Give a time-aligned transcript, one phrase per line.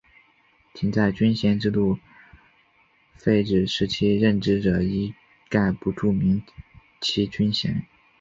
[0.73, 1.71] 仅在军衔制
[3.13, 5.13] 废止期间任职者一
[5.47, 6.41] 概不注明
[6.99, 7.85] 其军衔。